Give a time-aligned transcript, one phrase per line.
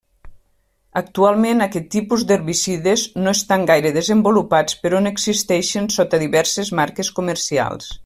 [1.01, 7.97] Actualment aquest tipus d'herbicides no estan gaire desenvolupats però n'existeixen sota diverses marques comercials.